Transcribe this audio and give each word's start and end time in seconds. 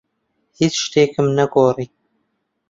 هیچ 0.59 0.73
شتێکم 0.83 1.25
نەگۆڕی. 1.37 1.87